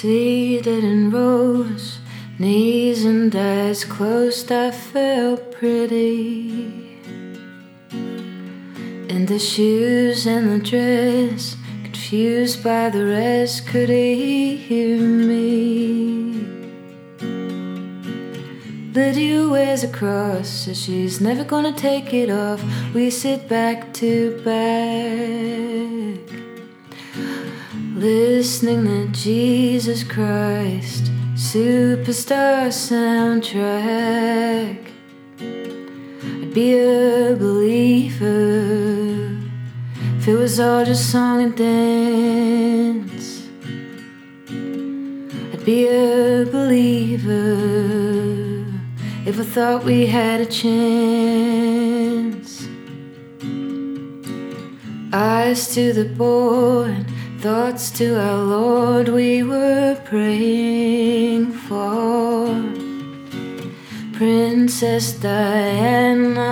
[0.00, 1.98] Seated in rows,
[2.38, 6.96] knees and eyes closed, I felt pretty.
[9.10, 16.48] In the shoes and the dress, confused by the rest, could he hear me?
[18.94, 22.64] Lydia wears a cross, says she's never gonna take it off.
[22.94, 25.30] We sit back to back
[28.00, 34.78] listening to Jesus Christ superstar soundtrack.
[35.38, 39.36] I'd be a believer
[40.16, 43.46] if it was all just song and dance.
[45.52, 48.64] I'd be a believer
[49.26, 52.66] if I thought we had a chance.
[55.12, 57.04] Eyes to the board
[57.40, 62.48] Thoughts to our Lord we were praying for.
[64.12, 66.50] Princess Diana,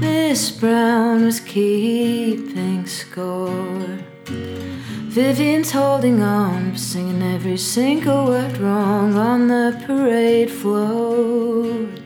[0.00, 4.00] Miss Brown was keeping score.
[4.26, 12.03] Vivian's holding on, singing every single word wrong on the parade float.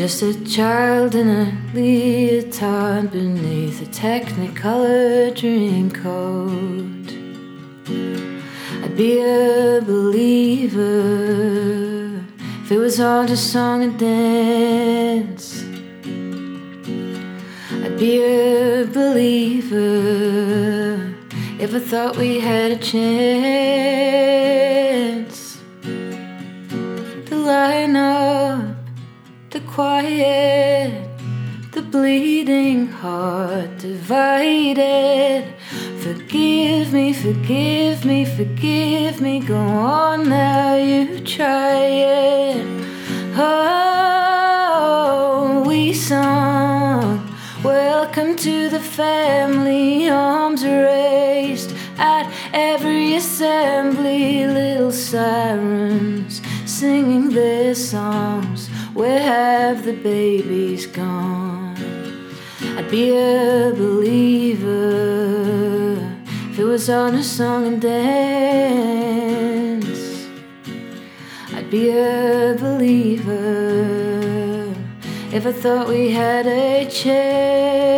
[0.00, 7.12] Just a child in a leotard beneath a technicolor dream coat.
[8.82, 10.88] I'd be a believer
[12.64, 15.62] if it was all just song and dance.
[17.84, 19.84] I'd be a believer
[21.58, 23.79] if I thought we had a chance
[29.70, 31.08] quiet,
[31.70, 35.44] the bleeding heart divided.
[35.98, 39.38] Forgive me, forgive me, forgive me.
[39.38, 42.66] Go on now, you try it.
[43.36, 43.62] Oh,
[45.64, 47.24] we sung.
[47.62, 54.46] Welcome to the family, arms raised at every assembly.
[54.48, 58.69] Little sirens singing their songs.
[59.00, 61.74] Where have the babies gone?
[62.76, 64.76] I'd be a believer
[66.50, 69.08] if it was on a song and dance.
[71.54, 73.94] I'd be a believer
[75.32, 77.89] if I thought we had a chance.